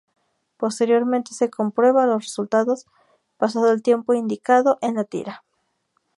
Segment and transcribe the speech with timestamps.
[0.57, 2.87] Posteriormente se comprueba los resultados
[3.37, 5.43] pasado el tiempo indicado en la tira.